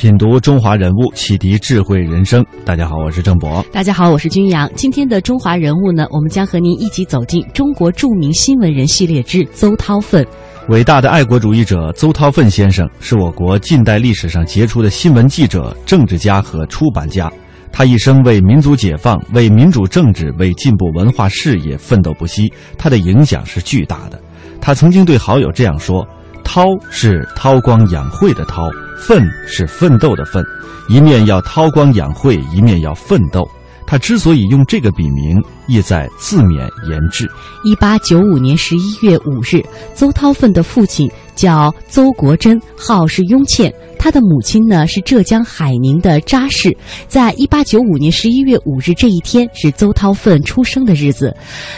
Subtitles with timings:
[0.00, 2.42] 品读中华人物，启迪智慧人生。
[2.64, 3.62] 大家好，我是郑博。
[3.70, 4.66] 大家好，我是君阳。
[4.74, 10.26] 今天的中华人物呢，我们将和您一起走进中国著名新闻人系列之邹韬奋。
[10.70, 17.30] 伟大的爱国主义者邹韬奋先生是我国近代历史上杰出的新闻记者、政治家和出版家。
[17.70, 24.18] 他一生为民族解放、为民主政治、为进步文化事业奋斗不息，他的影响是巨大的。
[24.62, 26.08] 他曾经对好友这样说
[26.52, 28.68] ：“韬是韬光养晦的韬。”
[28.98, 30.44] 奋是奋斗的奋，
[30.88, 33.48] 一面要韬光养晦，一面要奋斗。
[33.86, 35.40] 他之所以用这个笔名，
[35.70, 37.30] 意在自勉言志。
[37.62, 39.62] 一八九五年十一月五日，
[39.94, 43.72] 邹韬奋的父亲叫邹国珍，号是雍倩。
[44.02, 46.74] 他的母亲呢是浙江海宁的扎氏，
[47.06, 51.36] 在一八九五年十一月五日这一天是邹韬奋出生的日子。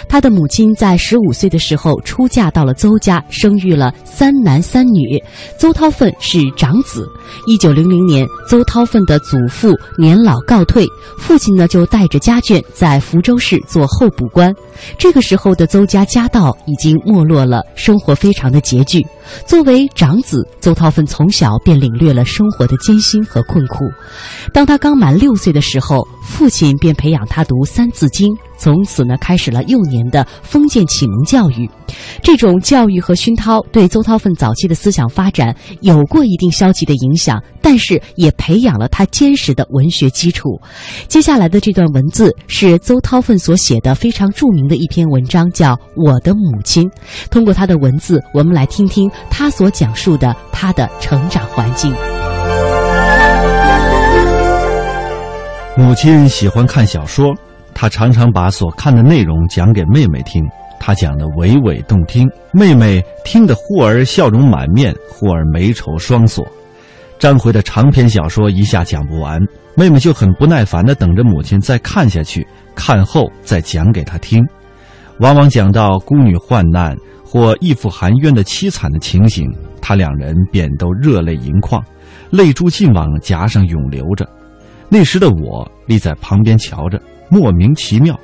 [0.08, 5.20] 他的母亲在十五岁的时候出嫁到了邹家，生育了三男三女。
[5.58, 7.08] 邹韬奋是长子。
[7.48, 10.86] 一九零零年，邹韬奋的祖父年老告退，
[11.18, 14.54] 父亲呢就带着家眷在福州市做候补官。
[14.98, 19.06] 这个时候的邹家家道已经没落了，生活非常的拮据。
[19.46, 23.84] 作为长子，邹韬奋从小便领略了生活的艰辛和困苦。
[24.52, 28.28] 当他刚满六岁的时候，父亲便培养他读《三字经》。
[28.62, 31.68] 从此呢，开始了幼年的封建启蒙教育。
[32.22, 40.60] 这种教育和熏陶对邹韬奋早期的思想发展有过一定消极的影响，但是也培养了他坚实的文学基础。
[41.08, 46.88] 接下来的这段文字是邹韬奋所写的非常著名的一篇文章，叫《我的母亲》。
[47.32, 51.92] 通过他的文字，我们来听听他所讲述的他的成长环境。
[55.76, 57.34] 母亲喜欢看小说。
[57.74, 60.44] 他常常把所看的内容讲给妹妹听，
[60.78, 66.46] 他讲的娓娓动听，妹妹听得忽而笑容满面，忽而眉愁双锁。
[67.18, 69.40] 张回的长篇小说一下讲不完，
[69.76, 74.44] 妹妹就很不耐烦地等着母亲再看下去，看后再讲给她听。
[75.18, 79.48] 往往讲到孤女患难或义父含冤的凄惨的情形，
[79.80, 81.80] 他两人便都热泪盈眶，
[82.30, 84.28] 泪珠尽往颊上涌流着。
[84.88, 87.00] 那时的我立在旁边瞧着。
[87.32, 88.14] 莫名其妙，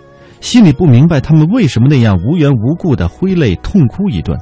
[0.43, 4.39] 心里不明白他们为什么那样无缘无故的挥泪痛哭一顿。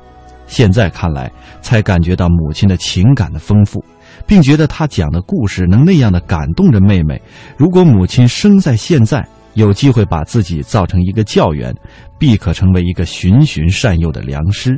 [0.48, 3.80] 现在看来，才感觉到母亲的情感的丰富，
[4.26, 7.20] 并觉得她讲的故事能那样的感动着妹妹。
[7.56, 11.72] 如果母亲生在现在，有机会把自己造成一个教员，
[12.18, 14.76] 必可成为一个循循善诱的良师。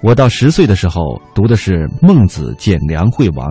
[0.00, 3.46] 我到十岁的时候读的是《孟子见梁惠王》，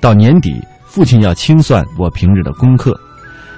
[0.00, 2.96] 到年底，父亲要清算我平日的功课。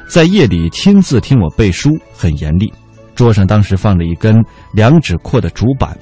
[0.07, 2.73] 在夜里亲自听我背书，很严厉。
[3.15, 5.97] 桌上当时放着一根两指阔的竹板，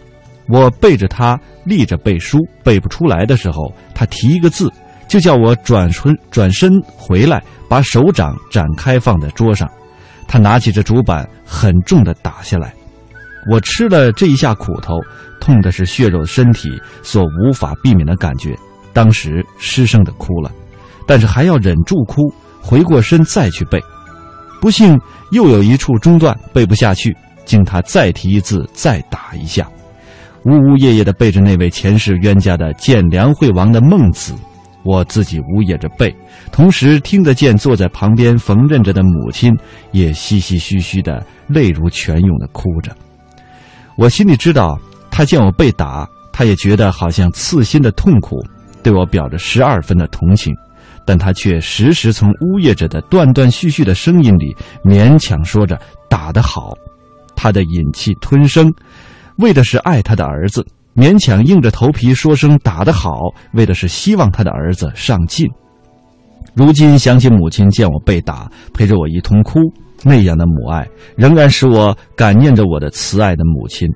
[0.48, 4.70] 我背着他立着背书，背不出来的时候，他提一个字，
[5.09, 9.70] 就叫我转身转身回来，把手掌展开放在桌上。
[10.26, 12.75] 他拿起这竹板，很重的打下来。
[13.50, 14.94] 我吃了这一下苦头，
[15.41, 16.71] 痛的是血肉身体
[17.03, 18.54] 所无法避免的感觉，
[18.92, 20.50] 当时失声的哭了，
[21.06, 23.81] 但是还要忍住哭，回过身再去背。
[24.64, 24.98] 不幸
[25.30, 27.14] 又有一处中断，背不下去，
[27.44, 29.69] 经他再提一字，再打一下，
[30.47, 34.34] 呜呜咽咽的背着那位前世冤家的见梁惠王的孟子，
[34.82, 36.16] 我自己呜咽着背，
[36.50, 39.54] 同时听得见坐在旁边缝纫着的母亲
[39.92, 42.91] 也唏唏嘘嘘的泪如泉涌的哭着。
[43.98, 44.78] 我心里知道，
[45.10, 48.42] 他见我被打，他也觉得好像刺心的痛苦，
[48.82, 50.56] 对我表着十二分的同情。
[51.06, 54.54] 但他却时时从呜咽着的断断续续的声音里
[54.84, 55.78] 勉强说着
[56.09, 56.74] “打得好”，
[57.36, 58.72] 他的忍气吞声，
[59.36, 60.62] 为的是爱他的儿子；
[60.95, 63.18] 勉强硬着头皮说声“打得好”，
[63.53, 65.47] 为的是希望他的儿子上进。
[66.54, 69.59] 如今想起母亲见我被打，陪着我一通哭，
[70.04, 73.89] 那样的母爱，仍然使我感念着我的慈爱的母亲。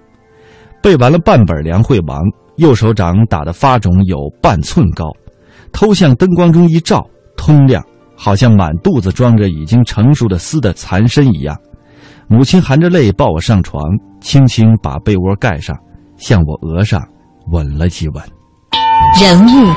[0.83, 2.21] 背完了半本《梁惠王》，
[2.57, 5.05] 右手掌打得发肿，有半寸高。
[5.73, 7.07] 偷向灯光中一照，
[7.37, 7.83] 通亮，
[8.17, 11.57] 好像满肚子装着已经成熟的丝的残身一样。
[12.29, 13.83] 母亲含着泪抱我上床，
[14.21, 15.75] 轻轻把被窝盖上，
[16.17, 17.01] 向我额上
[17.53, 18.23] 吻了几吻。
[19.21, 19.73] 人物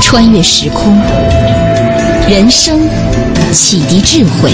[0.00, 0.96] 穿越时空，
[2.28, 2.80] 人生
[3.52, 4.50] 启迪智慧，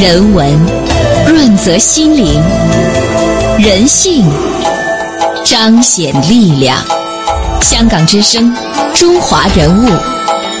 [0.00, 0.48] 人文
[1.26, 2.40] 润泽心灵，
[3.58, 4.24] 人性
[5.44, 6.78] 彰显力量。
[7.64, 8.54] 香港之声，
[8.94, 9.88] 中华人物，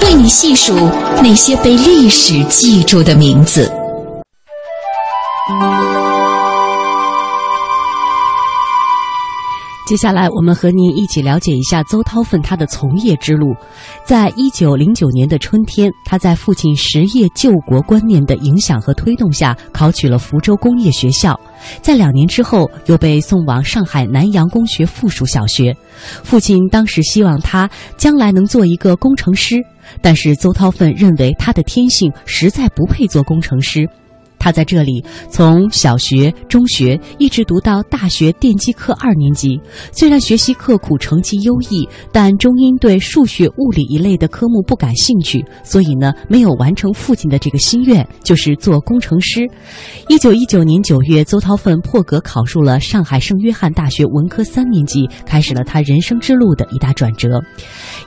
[0.00, 0.74] 为你细数
[1.22, 3.70] 那些被历史记住的名字。
[9.86, 13.54] 接下来，我们和您一起了解一下邹韬奋他的从业之路。
[14.02, 21.38] 在一九零九年的春天，他在父亲实业救国观念的影响和推动下，考取了福州工业学校。
[21.82, 25.76] 在两年之后，又被送往上海南洋公学附属小学。
[26.22, 29.56] 父亲当时希望他将来能做一个工程师，
[30.00, 33.86] 但是邹韬奋认为他的天性实在不配做工程师。
[34.44, 39.58] 他在这里从小学、中学一直读到大学电机科二年级。
[39.90, 49.48] 虽然学习刻苦，成绩优异，但终因对数学、物理一类的科目不感兴趣，所以呢，没有完成父亲的这个心愿，就是做工程师。
[50.10, 57.42] 一九一九年九月，邹韬奋破格考入了上海圣约翰大学文科三年级，开始了他人生之路的一大转折。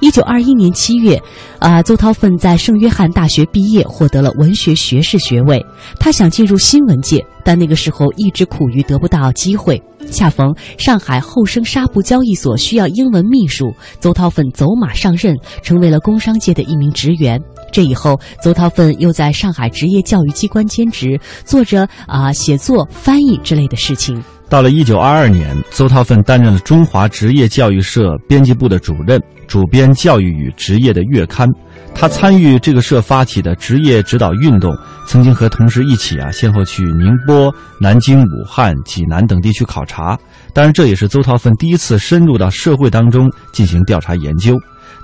[0.01, 1.19] 一九二一年七月，
[1.57, 5.66] 啊，邹韬奋在圣约翰大学毕业，获得了文学学士学位。
[6.00, 9.81] 他想进入新闻界，但那个时候一直苦于得不到机会。
[10.09, 17.41] 恰逢上海厚生纱布交易所需要英文秘书，邹韬奋走马上任，成为了工商界的一名职员。
[17.74, 24.24] 这以后，邹韬奋又在上海职业教育机关兼职，做着啊写作、翻译之类的事情。
[24.49, 31.45] 到了一九二二年，邹韬奋担任了中华职业教育社编辑部的主任，主编《教育与职业》的月刊。
[31.94, 34.73] 他参与这个社发起的职业指导运动，
[35.05, 40.17] 曾经和同事一起啊，先后去宁波、南京、武汉、济南等地区考察。
[40.53, 44.55] 当然，这也是邹韬奋第一次深入到社会当中进行调查研究。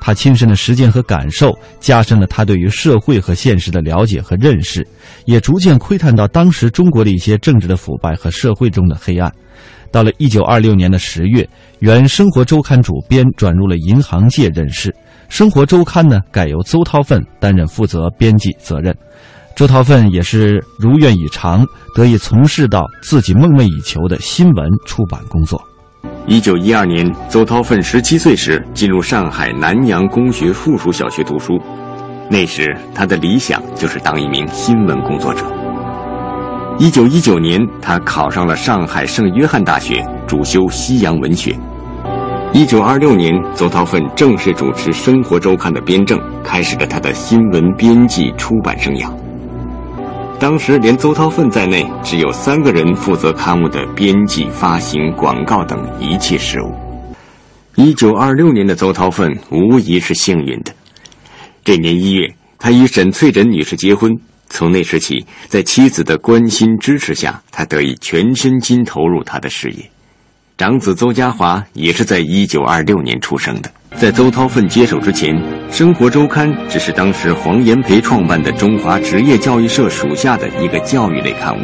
[0.06, 4.86] 他亲身的实践和感受，加深了他对于社会和现实的了解和认识，
[5.24, 9.32] 也逐渐窥探到当时中国的一些政治的腐败和社会中的黑暗。
[9.94, 11.48] 到了一九二六年的十月，
[11.80, 14.90] 原《生活周刊》主编转入了银行界任事，
[15.30, 18.94] 《生活周刊》呢改由邹韬奋担任负责编辑责任。
[19.56, 21.66] 周韬奋也是如愿以偿，
[21.96, 25.64] 得以从事到自己梦寐以求的新闻出版工作。
[26.26, 31.60] 一九一二年，邹韬奋十七岁时进入上海南洋公学附属小学读书。
[32.30, 35.46] 那时，他的理想就是当一名新闻工作者。
[36.80, 41.54] 一九一九年，他考上了上海圣约翰大学，主修西洋文学。
[42.54, 49.10] 一九二六年，邹韬奋正式主持《生活周刊》的编政，开始了他的新闻编辑出版生涯。
[50.40, 56.74] 当时，连邹韬奋在内，只有三个人负责刊物的编辑、发行、广告等一切事务。
[57.76, 60.74] 一九二六年的邹韬奋无疑是幸运的。
[61.64, 64.12] 这年一月，他与沈翠珍女士结婚。
[64.50, 69.90] 从那时起，在妻子的关心支持下，他得以全身心投入他的事业。
[70.58, 73.72] 长子邹家华也是在一九二六年出生的。
[73.96, 75.36] 在邹韬奋接手之前，
[75.72, 81.60] 《生活周刊》只是当时黄炎培创办的中华职业教育社属下的一个教育类刊物。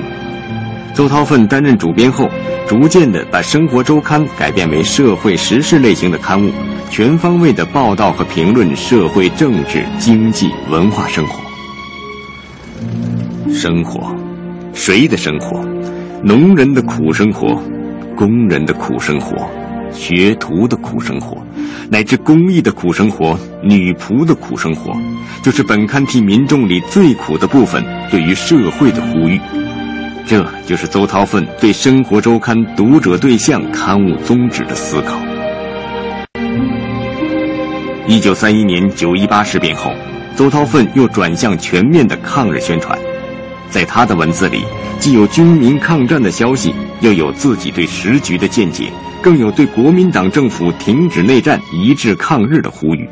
[0.93, 2.29] 邹韬奋担任主编后，
[2.67, 6.51] 逐渐的把《生活周刊》改变为社会时事类型的刊物，
[6.89, 11.41] 全方位的报道和评论社会、政治、经济、文化生活。
[13.51, 14.15] 生活，
[14.73, 15.61] 谁的生活？
[16.23, 17.61] 农人的苦生活，
[18.15, 19.49] 工人的苦生活，
[19.91, 21.37] 学徒的苦生活，
[21.89, 24.91] 乃至公益的苦生活，女仆的苦生活，
[25.43, 29.39] 就是本刊替民众里最苦的部分，对于社会的呼吁。
[30.25, 35.17] 这就是邹韬奋对《生活周刊》读者对象刊物宗旨的思考。
[38.07, 39.91] 一九三一年九一八事变后，
[40.35, 42.97] 邹韬奋又转向全面的抗日宣传。
[43.71, 44.63] 在他的文字里，
[44.99, 48.91] 既有军民抗战的消息，又有自己对时局的见解，
[49.21, 53.07] 更有对国民党政府停止内战、一致抗日的呼吁。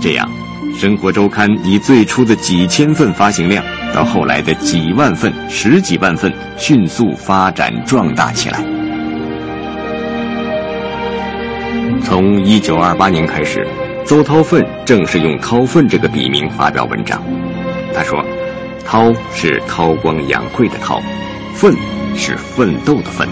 [0.00, 0.28] 这样，
[0.78, 8.64] 《生活周刊》以最初的几千份发行量，到后来的几万份、十几万份，迅速发展壮大起来。
[12.02, 13.66] 从一九二八年开始，
[14.04, 17.22] 邹韬奋正式用“韬奋”这个笔名发表文章。
[17.94, 18.24] 他说。
[18.88, 21.02] 韬是韬光养晦的韬，
[21.54, 21.74] 奋
[22.14, 23.26] 是奋斗的奋。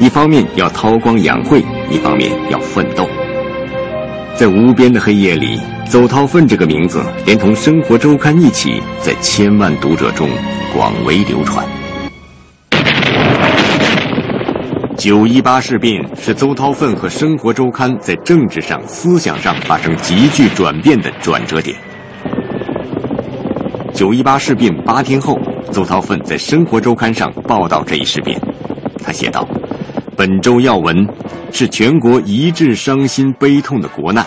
[0.00, 3.04] 一方面要韬光养晦，一方面要奋斗。
[4.36, 10.28] 在无边的黑夜里，邹韬奋这个名字连同《生活周刊》一起，在千万读者中
[10.72, 11.66] 广为流传。
[14.96, 21.76] 九一八事变是邹韬奋和《生活周刊》在政治上、思想上发生急剧转变的转折点。
[23.92, 25.36] 九一八事变八天后，
[25.72, 28.40] 邹韬奋在《生活周刊》上报道这一事变。
[29.02, 29.48] 他写道
[30.18, 31.06] ：“本周要闻
[31.52, 34.26] 是全国一致伤心悲痛的国难，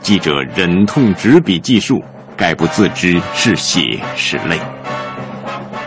[0.00, 2.02] 记者忍痛执笔记述，
[2.36, 4.58] 概不自知是血是泪。”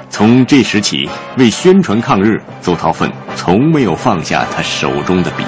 [0.10, 5.44] 从这时起，为宣传抗日，邹韬奋从没有放下他手中的笔。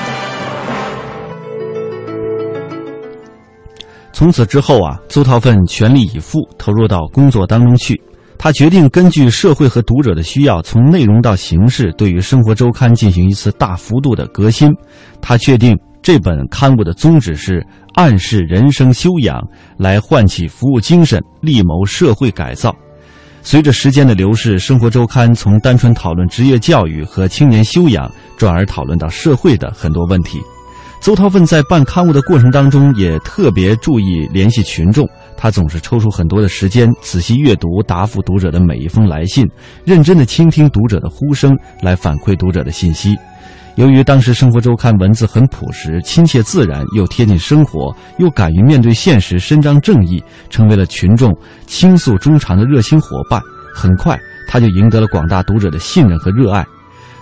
[4.12, 8.02] 从此之后啊，邹韬奋全力以赴投入到工作当中去。
[8.40, 14.70] 他决定根据社会和读者的需要，从内容到形式，对于《生活周刊》进行一次大幅度的革新。
[15.20, 17.66] 他确定这本刊物的宗旨是
[17.96, 19.42] 暗示人生修养，
[19.78, 22.74] 来唤起服务精神，力谋社会改造。
[23.42, 30.40] 随着时间的流逝，《生活周刊》从单纯讨论职业教育和青年修养，转而讨论到社会的很多问题。
[31.00, 35.08] 邹韬奋在办刊物的过程当中，也特别注意联系群众。
[35.38, 39.48] 他总是抽出很多的时间，仔细阅读答复读者的每一封来信，
[39.86, 43.16] 认真的倾听读者的呼声，来反馈读者的信息。
[43.76, 51.32] 由于当时《生活周刊》文字很朴实、亲切自然，又贴近生活，又敢于面对现实、伸张正义，成为了群众
[51.68, 53.40] 倾诉衷肠的热心伙伴。
[53.72, 56.66] 很快，他就赢得了广大读者的信任和热爱。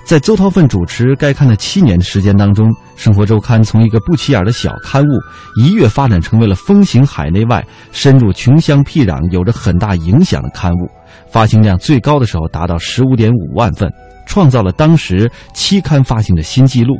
[0.05, 5.19] 在邹韬奋主持该刊的七年的时间当中，《生活周刊》从一个不起眼的小刊物，
[5.59, 10.87] 一跃发展成为了风行海内外、深入穷乡僻壤、有着很大影响的刊物。
[11.27, 13.91] 发行量最高的时候达到十五点五万份，
[14.27, 16.93] 创造了当时期刊发行的新纪录。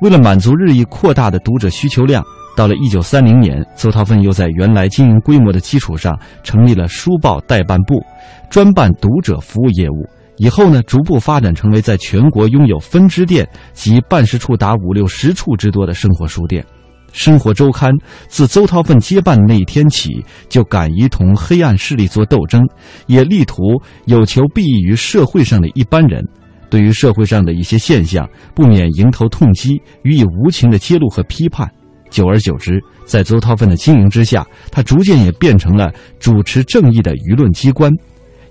[0.00, 2.20] 为了满足日益扩大的读者需求量，
[2.56, 8.04] 到了一九三零年，邹韬奋又在原来经营规模的基础上，成立了书报代办部，
[8.50, 10.04] 专办读者服务业务。
[10.36, 16.62] 以后呢，逐步发展成为在全国拥有分支店及办事处达五六十处之多的生活书店。
[17.12, 17.92] 《生活周刊》
[18.26, 22.60] 自邹韬奋接办那一天起，就敢于同黑暗势力做斗争，
[23.06, 26.26] 也力图有求必益于社会上的一般人。
[26.68, 31.70] 对于社会上的一些现象，不免迎头痛击，予以无情的揭露和批判。
[32.10, 37.92] 久而久之，在邹韬奋的经营之下，他逐渐也变成了主持正义的舆论机关。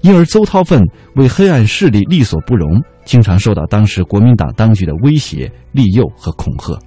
[0.04, 0.82] 因而，邹韬奋
[1.16, 6.78] 为黑暗势力力所不容，经常受到当时国民党当局的威胁、利诱和恐吓。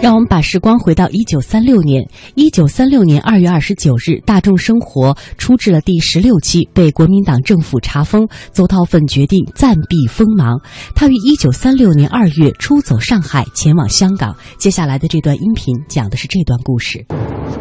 [0.00, 2.02] 让我们把时光回到一九三六年。
[2.34, 8.26] 一九三六年二月二十九日，《大众生活》出至了第十六期，被国民党政府查封。
[8.50, 10.58] 邹韬奋决定暂避锋芒，
[10.94, 14.34] 他于一九三六年二月出走上海，前往香港。
[14.58, 17.04] 接下来的这段音频讲的是这段故事。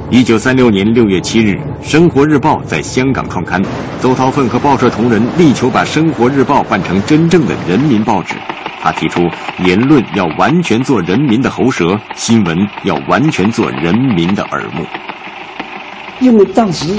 [0.09, 3.61] 一九三六年六月七日，《生活日报》在香港创刊。
[3.99, 8.35] 邹韬奋和报社同仁力求把《生活日报》办成真正的人民报纸。
[8.81, 9.21] 他提出，
[9.65, 14.85] 言论要完全做人民的喉舌，新闻要完全做人民的耳目。
[16.21, 16.97] 因为当时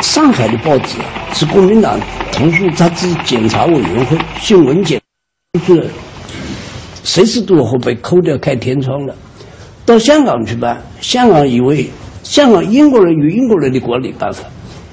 [0.00, 0.98] 上海的报纸
[1.32, 1.98] 是国民党
[2.32, 5.00] 图书杂志检查委员会新闻检
[5.66, 5.90] 就是，
[7.04, 9.14] 随时都会被扣掉开天窗的。
[9.84, 11.88] 到香港去办，香港以为
[12.22, 14.44] 香港英国人有英国人的管理办法，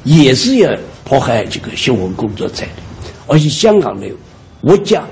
[0.03, 0.71] 也是要
[1.03, 2.69] 迫害这个新闻工作者的，
[3.27, 4.07] 而且香港的
[4.61, 5.03] 物价。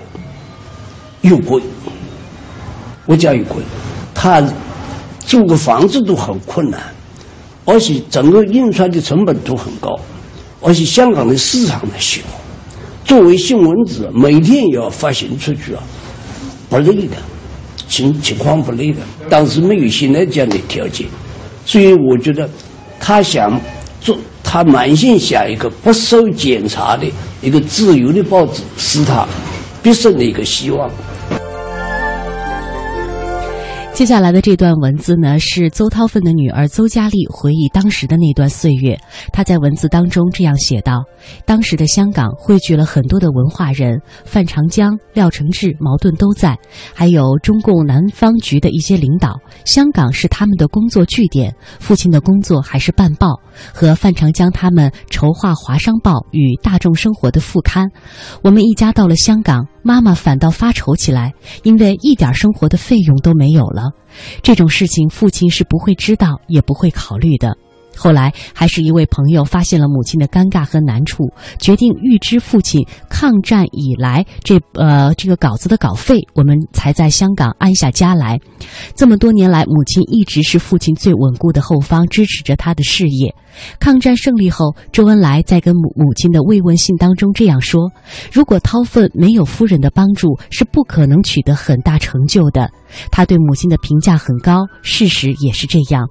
[1.21, 1.61] 又贵，
[3.07, 3.57] 物价又贵，
[4.13, 4.41] 他
[5.19, 6.81] 租个房子都很困难，
[7.65, 9.99] 而且整个印刷的成本都很高，
[10.61, 12.21] 而且香港的市场呢小，
[13.03, 15.83] 作为新闻纸每天也要发行出去啊，
[16.69, 17.15] 不累的，
[17.87, 18.99] 情情况不累的。
[19.29, 21.07] 当时没有现在这样的条件，
[21.65, 22.49] 所以我觉得
[22.99, 23.59] 他想
[23.99, 27.05] 做，他满心想一个不受检查的
[27.41, 29.27] 一个自由的报纸，是他。
[29.87, 30.91] 毕生的一个希望。
[33.93, 38.95] 接下来的这段文字呢，是邹韬奋的女儿邹佳丽回忆当时的那段岁月。
[39.31, 41.03] 她在文字当中这样写道
[41.47, 46.55] ：“当时的香港汇聚了很多的文化人，范长江、廖承志、毛盾都在，
[46.93, 49.39] 还有中共南方局的一些领导。
[49.65, 51.55] 香港是他们的工作据点。
[51.79, 53.29] 父亲的工作还是办报，
[53.73, 57.89] 和范长江他们筹划《华商报》与《大众生活》的副刊。
[58.43, 63.83] 我们一家到了香港。”妈妈反倒发愁起来，因为一点生活的费用都没有了。
[64.43, 67.55] 这种事情，父亲是不会知道，也不会考虑的。
[67.97, 71.23] 后来，还是一位朋友发现了母亲的尴尬和难处，
[71.59, 78.39] 决定预支父亲抗战以来这呃这个稿子的稿费，我们才在香港安下家来。
[78.95, 83.33] 这么多年来，母亲一直是父亲最稳固的后方，支持着他的事业。
[83.79, 87.91] 抗战胜利后，周恩来在跟母母亲的慰问信当中这样说
[88.31, 92.69] ：“如果韬奋没有夫人的帮助，是不可能取得很大成就的。”
[93.11, 96.07] 他对母亲的评价很高，事实也是这样。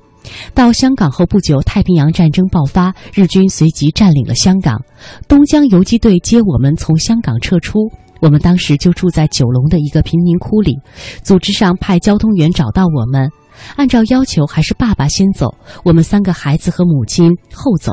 [0.54, 4.80] 到香港后不久，太平洋战争爆发，日军随即占领了香港。
[5.28, 7.78] 东江游击队接我们从香港撤出，
[8.20, 10.74] 我们当时就住在九龙的一个贫民窟里。
[11.22, 13.30] 组织上派交通员找到我们，
[13.76, 15.54] 按照要求还是爸爸先走，
[15.84, 17.92] 我们三个孩子和母亲后走。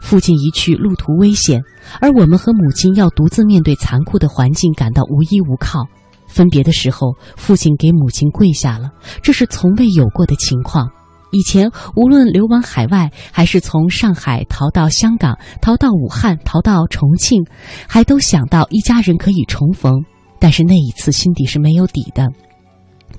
[0.00, 1.60] 父亲一去，路途危险，
[2.00, 5.86] 而我们和母亲要独自面对残酷的环境，感到无依无靠。
[6.26, 8.88] 分别的时候，父亲给母亲跪下了，
[9.22, 10.88] 这是从未有过的情况。
[11.36, 17.44] 以前无论流亡海外，还是从上海逃到香港、逃到武汉、逃到重庆，
[17.86, 19.92] 还都想到一家人可以重逢。
[20.40, 22.26] 但是那一次心底是没有底的。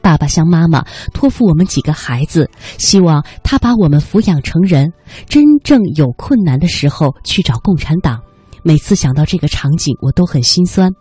[0.02, 0.84] 爸爸向妈妈
[1.14, 4.92] 托付我们几个孩子，希望他把我们抚养成人。
[5.28, 8.20] 真正有困难的时候去找共产党。
[8.64, 10.92] 每次想到这个场景，我都很心酸。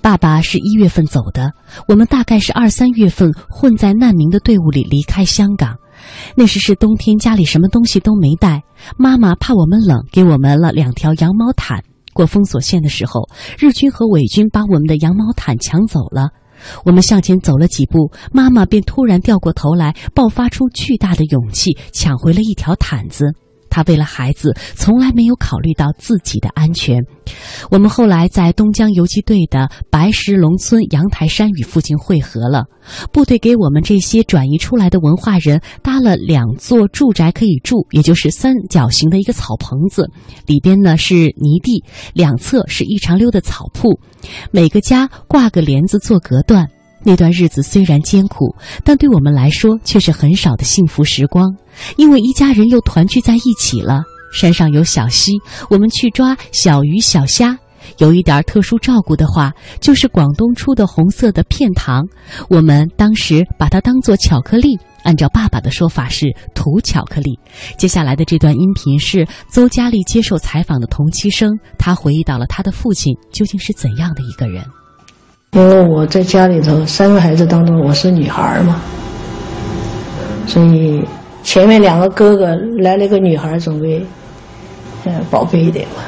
[0.00, 1.52] 爸爸是一月份走的，
[1.86, 5.76] 我们大概是二三月份混在难民的队伍里离开香港。
[6.36, 8.62] 那时是冬天，家里什么东西都没带。
[8.96, 11.82] 妈妈怕我们冷，给我们了两条羊毛毯。
[12.14, 13.28] 过封锁线的时候，
[13.58, 16.28] 日军和伪军把我们的羊毛毯抢走了。
[16.84, 23.32] 我们向前走了几步，妈妈便突然掉过头来，爆发出巨大的勇气，抢回了一条毯子。
[23.72, 27.00] 他为了孩子，从来没有考虑到自己的安全。
[27.70, 32.66] 我们后来在东江游击队的白石龙村阳台山与父亲会合了。
[33.12, 40.10] 部队给我们这些转移出来的文化人搭了两座住宅可以住，也就是三角形的一个草棚子，
[40.46, 43.98] 里边呢是泥地，两侧是一长溜的草铺，
[44.50, 46.68] 每个家挂个帘子做隔断。
[47.04, 48.54] 那段日子虽然艰苦，
[48.84, 51.54] 但对我们来说却是很少的幸福时光，
[51.96, 54.02] 因为一家人又团聚在一起了。
[54.32, 55.32] 山上有小溪，
[55.68, 57.58] 我们去抓小鱼小虾。
[57.98, 62.06] 有一点特殊照顾的话，就是广东出的红色的片糖，
[62.48, 67.38] 我们当时把它当做巧克力，按照爸爸的说法是土巧克力。
[67.76, 74.64] 接下来的这段音频是邹佳丽接受采访的同期声，她回忆到了她的父亲究竟是怎样的一个人。
[75.54, 78.80] 因为我在家里头三个孩子当中我是女孩嘛，
[80.46, 81.06] 所以
[81.42, 84.02] 前面两个哥哥来了一个女孩，总归
[85.04, 86.02] 嗯宝贝一点嘛。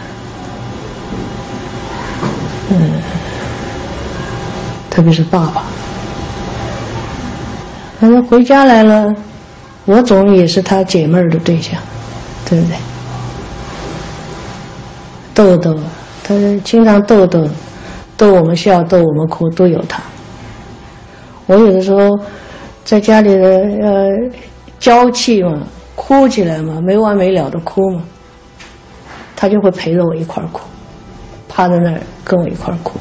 [2.71, 2.93] 嗯，
[4.89, 5.65] 特别是爸爸，
[8.01, 9.15] 反正回家来了，
[9.85, 11.79] 我总也是他解闷儿的对象，
[12.49, 12.77] 对不对？
[15.35, 15.79] 逗逗，
[16.23, 17.47] 他经常逗逗。
[18.17, 20.03] 逗我们笑，逗我们哭，都有他。
[21.47, 22.19] 我有的时候
[22.85, 23.49] 在家里的
[23.83, 24.09] 呃
[24.79, 25.63] 娇气嘛，
[25.95, 28.03] 哭起来嘛，没完没了的哭嘛，
[29.37, 30.61] 他就会陪着我一块儿哭，
[31.49, 32.99] 趴在那儿跟我一块儿哭。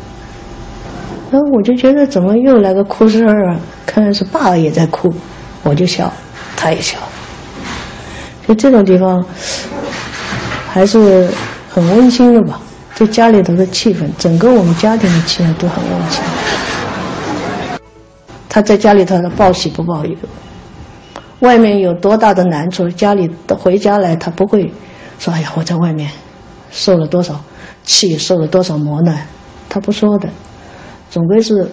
[1.32, 3.60] 然后我就觉得怎么又来个哭声啊？
[3.86, 5.14] 看来是爸爸也在哭，
[5.64, 6.12] 我就笑，
[6.56, 6.98] 他也笑。
[8.48, 9.24] 就这种地方
[10.68, 11.30] 还是
[11.70, 12.60] 很温馨的吧。
[12.96, 16.22] 就家里头的气氛，整个我们家庭的气氛都很温馨。
[18.48, 20.16] 他在家里头的报喜不报忧，
[21.40, 24.72] 外面有多大的难处，家里回家来他不会
[25.18, 26.08] 说：“哎呀，我在外面
[26.70, 27.44] 受了多少
[27.84, 29.26] 气，受了多少磨难。”
[29.68, 30.30] 他不说的，
[31.10, 31.68] 总归是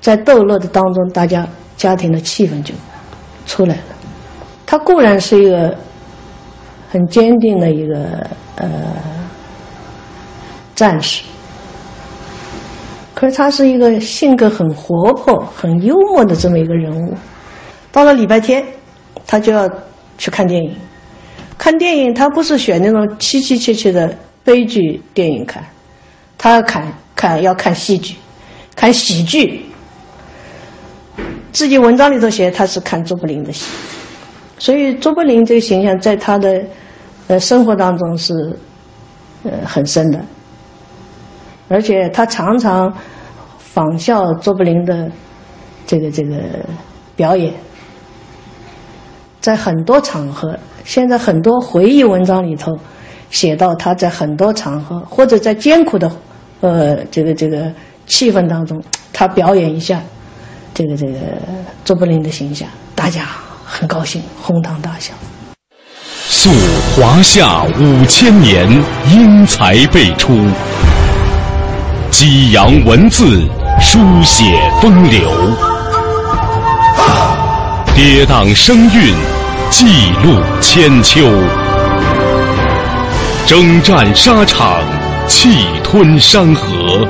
[0.00, 2.72] 在逗乐的当中，大家家庭的气氛就
[3.46, 3.82] 出来了。
[4.64, 5.76] 他固然是一个
[6.90, 8.66] 很坚定的一个呃。
[10.76, 11.22] 战士，
[13.14, 17.14] 可是他是一个性格很活泼、很幽默的这么一个人物。
[17.90, 18.62] 到了礼拜天，
[19.26, 19.68] 他就要
[20.18, 20.76] 去看电影。
[21.56, 25.64] 看电影，他不是选那种凄凄切切的悲剧电影看，
[26.36, 28.14] 他要看看要看戏剧，
[28.76, 29.64] 看喜剧。
[31.52, 33.64] 自己文章里头写他是看卓别林的戏，
[34.58, 36.62] 所以卓别林这个形象在他的
[37.28, 38.34] 呃生活当中是
[39.44, 40.20] 呃很深的。
[41.68, 42.92] 而且他常常
[43.58, 45.10] 仿效卓别林的
[45.86, 46.36] 这个这个
[47.14, 47.52] 表演，
[49.40, 52.76] 在很多场合，现在很多回忆文章里头
[53.30, 56.10] 写到他在很多场合或者在艰苦的
[56.60, 57.70] 呃这个这个
[58.06, 58.80] 气氛当中，
[59.12, 60.00] 他表演一下
[60.72, 61.18] 这个这个
[61.84, 63.26] 卓别林的形象，大家
[63.64, 65.12] 很高兴，哄堂大笑。
[66.28, 66.50] 溯
[66.96, 68.68] 华夏五千年，
[69.12, 70.32] 英才辈出。
[72.18, 73.46] 激扬文字，
[73.78, 75.20] 书写风流；
[77.94, 79.14] 跌宕声韵，
[79.68, 81.20] 记录千秋；
[83.46, 84.80] 征战沙场，
[85.28, 87.06] 气吞山河。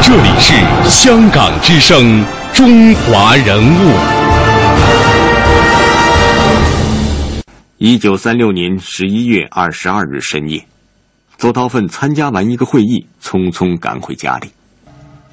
[0.00, 0.54] 这里是
[0.88, 3.90] 香港之声中华人物。
[7.78, 10.64] 一九三六年十一月二十二日深夜，
[11.36, 14.48] 邹韬奋参加完一个会议，匆匆赶回家里。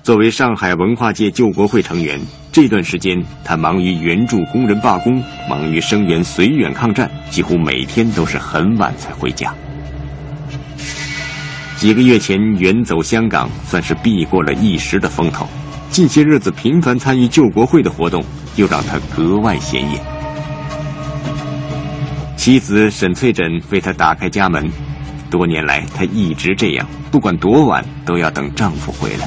[0.03, 2.19] 作为上海文化界救国会成员，
[2.51, 9.53] 这段时间他忙于援助工人罢工，忙于声援绥远抗战，几乎每天都是很晚才回家。
[11.77, 15.47] 几个月前远走香港，算是避过了一时的风头。
[15.91, 18.23] 近些日子频繁参与救国会的活动，
[18.55, 20.01] 又让他格外显眼。
[22.35, 24.67] 妻子沈翠珍为他打开家门，
[25.31, 29.25] 多年来她一直这样，不管多晚都要等丈夫回来。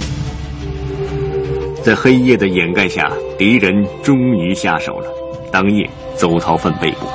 [1.82, 5.08] 在黑夜的掩盖下，敌人终于下手了。
[5.50, 7.06] 当夜，邹韬奋被捕。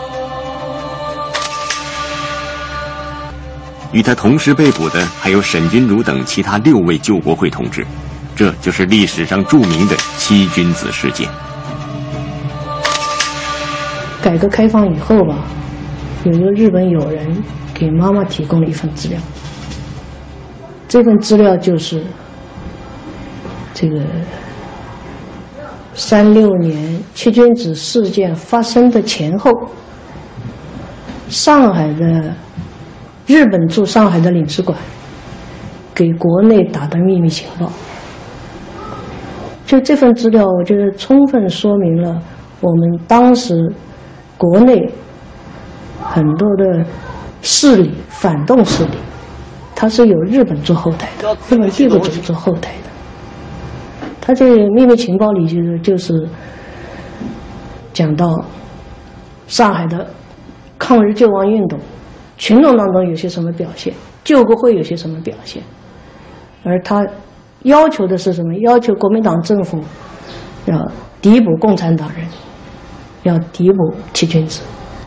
[3.91, 7.85] 与他同时被捕的还有沈钧儒等其他六位救国会同志，
[8.35, 11.27] 这就是历史上著名的七君子事件。
[14.21, 15.43] 改革开放以后吧，
[16.25, 17.43] 有一个日本友人
[17.79, 19.17] 给妈妈提供了一份资料，
[20.87, 22.03] 这份资料就是
[23.73, 24.01] 这个。
[25.95, 29.51] 三六年七君子事件发生的前后，
[31.27, 32.33] 上海的
[33.27, 34.77] 日本驻上海的领事馆
[35.93, 37.69] 给国内打的秘密情报，
[39.65, 42.17] 就这份资料，我觉得充分说明了
[42.61, 43.69] 我们当时
[44.37, 44.89] 国内
[46.01, 46.85] 很多的
[47.41, 48.91] 势力反动势力，
[49.75, 52.89] 它是有日本做后台的，日本帝国主义做后台的。
[54.21, 56.29] 他这秘密情报里就是就是
[57.93, 58.39] 讲到
[59.47, 60.07] 上海的
[60.77, 61.79] 抗日救亡运动，
[62.37, 65.63] 群众当中有些什么表现，救国会有些什么表现，
[66.63, 67.03] 而他
[67.63, 68.53] 要求的是什么？
[68.61, 69.79] 要求国民党政府
[70.65, 70.77] 要
[71.21, 72.27] 逮捕共产党人，
[73.23, 74.61] 要逮捕七君子、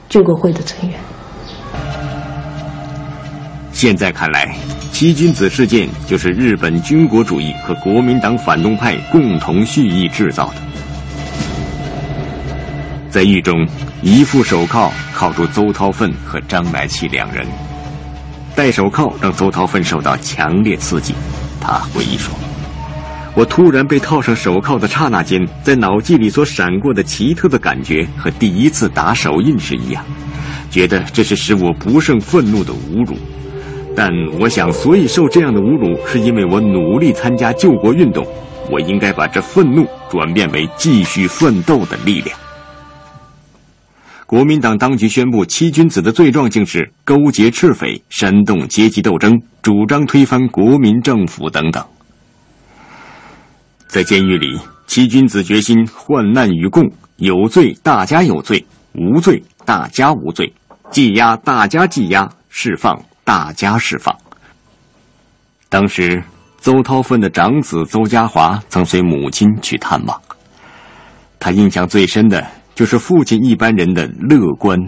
[0.08, 0.98] 救国会的成员。
[3.82, 4.54] 现在看来。
[4.92, 10.54] 七君子事件就是日本军国主义和国民党反动派共同蓄意制造的。
[13.10, 13.66] 在狱中，
[14.00, 17.44] 一副手铐铐住邹韬奋和张乃器两人，
[18.54, 21.12] 戴手铐让邹韬奋受到强烈刺激。
[21.60, 22.32] 他回忆说
[23.34, 30.04] ：“我突然被套上手铐的刹那间，在脑际里所闪过的奇特的感觉和第一次打手印是一样，
[30.70, 33.16] 觉得这是使我不胜愤怒的侮辱。”
[33.94, 38.26] 但我想，所以受这样的侮辱，是因为我努力参加救国运动。
[38.70, 42.38] 我应该把这愤怒转变为继续奋斗的力量。
[44.24, 51.84] 国民党当局宣布七君子的罪状竟是勾结赤匪、煽动阶级斗争、主张推翻国民政府等等。
[53.88, 60.50] 在监狱里，七君子决心患难与共，有罪大家有罪，无罪大家无罪，
[60.90, 62.98] 羁押大家羁押，释放。
[63.24, 64.16] 大家释放。
[65.68, 66.22] 当时，
[66.60, 70.20] 邹韬奋的长子邹家华曾随母亲去探望。
[71.40, 74.78] 他印象最深的就是父亲一般人的乐观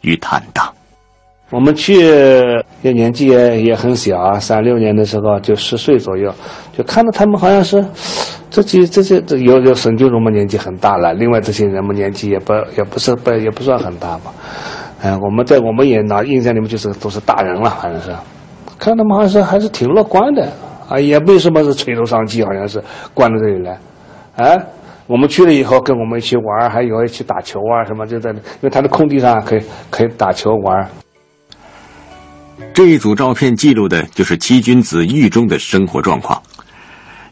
[0.00, 0.72] 与坦荡。
[1.50, 1.94] 我们去，
[2.82, 6.32] 也年纪也也很小啊，三六年的时候就十岁左右，
[6.76, 7.84] 就看到他们好像是，
[8.50, 14.32] 这几这些这有有沈钧儒嘛年纪很大了，另外这些人嘛年纪也不也不是不也不算很大吧。
[15.02, 18.14] 哎，我们在我们也拿印象里面就是都是大人了，反正是，
[18.78, 20.46] 看他们好像是还是挺乐观的
[20.88, 22.82] 啊，也没什么是垂头丧气，好像是
[23.14, 23.78] 关到这里来。
[24.36, 24.56] 啊，
[25.06, 30.88] 我们去了以后，跟我们一起玩，还有一起打球啊什么，就在因为他的空地上可以可以打球玩。
[32.74, 36.40] 这一组照片记录的就是七君子狱中的生活状况，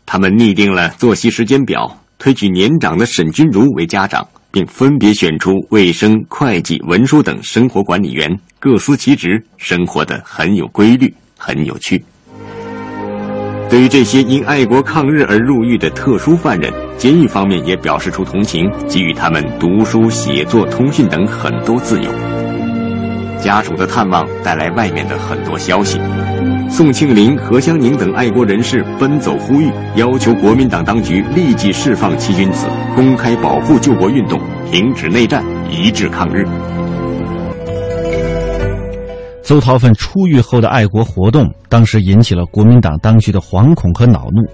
[0.06, 4.26] 他们拟定了作息时间表，推举年长的沈君儒为家长。
[4.50, 12.02] 并分别选出卫生、会计、文书等生活管理员，各司其职，生活的很有规律，很有趣。
[13.68, 22.10] 对于这些因爱国抗日而入狱的特殊犯人，监狱方面也表示出同情，给予他们读书、写作、通讯等很多自由。
[23.38, 25.98] 家属的探望带来外面的很多消息。
[26.70, 34.38] 宋庆龄、何香凝等爱国人士奔走呼吁，要求国民党当局立即释放七君子，公开保护救国运动，
[34.70, 36.44] 停止内战，一致抗日。
[39.42, 44.46] 邹韬奋出狱后的爱国活动，当时引起了国民党当局的惶恐和恼怒。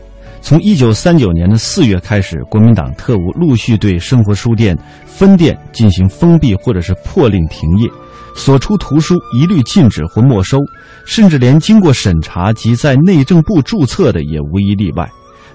[0.44, 7.88] 从一九三九年的四月开始，国民党特务陆续对生活书店分店进行封闭或者是破令停业。
[8.36, 10.58] 所出图书一律禁止或没收，
[11.06, 15.08] 甚至连经过审查及在内政部注册的也无一例外。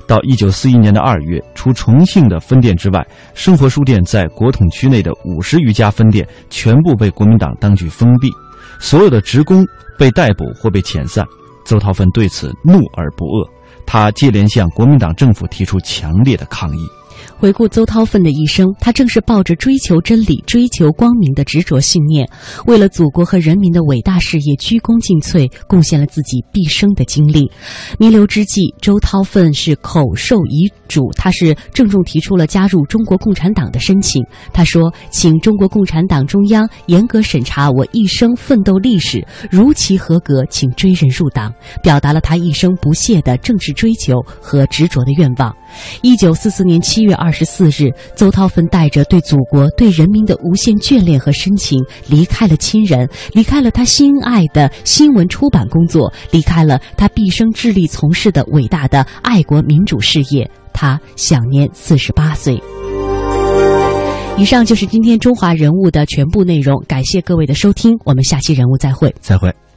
[0.07, 8.31] 到一九四一年的二月，除重庆的分店之外，生活书店在国统区内的五十余家分店全部被国民党当局封闭，
[8.79, 9.63] 所有的职工
[9.99, 11.23] 被逮捕或被遣散。
[11.63, 13.47] 邹韬奋对此怒而不遏，
[13.91, 16.98] 他接连向国民党政府提出强烈的抗议。
[17.39, 22.29] 回顾邹韬奋的一生，他正是抱着追求真理、追求光明的执着信念，
[22.65, 27.49] 为了祖国和人民的伟大事业鞠躬尽瘁，贡献了自己毕生的精力。
[27.97, 34.21] 弥留之际，周韬奋是口授遗嘱，他是郑重提出了加入中国共产党的申请。
[34.51, 45.55] 他说：“请中国共产党中央严格审查我一生奋斗历史，如其合格，请追认入党。”表达了他一生不懈的政治追求和执着的愿望。
[46.01, 60.49] 一九四四年七月二二十四日，邹韬奋带着对祖国、对人民的无限眷恋和深情，离开了亲人，离开了他心爱的新闻出版工作，离开了他毕生致力从事的伟大的爱国民主事业。
[60.73, 62.59] 他享年四十八岁。
[64.35, 69.13] 以上就是今天中华人物的全部内容，感谢各位的收听，我们下期人物再会。
[69.21, 69.53] 再会。